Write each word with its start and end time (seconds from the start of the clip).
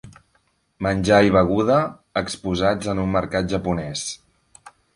Menjar 0.85 1.19
i 1.27 1.33
beguda 1.35 1.77
exposats 2.23 2.91
en 2.95 3.03
un 3.07 3.15
mercat 3.19 3.53
japonès. 3.55 4.07